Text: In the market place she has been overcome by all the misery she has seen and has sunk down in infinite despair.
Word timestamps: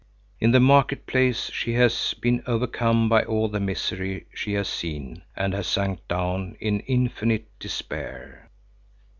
In 0.39 0.49
the 0.49 0.59
market 0.59 1.05
place 1.05 1.51
she 1.53 1.73
has 1.73 2.15
been 2.19 2.41
overcome 2.47 3.07
by 3.07 3.23
all 3.23 3.49
the 3.49 3.59
misery 3.59 4.25
she 4.33 4.53
has 4.53 4.67
seen 4.67 5.21
and 5.35 5.53
has 5.53 5.67
sunk 5.67 5.99
down 6.07 6.57
in 6.59 6.79
infinite 6.79 7.45
despair. 7.59 8.49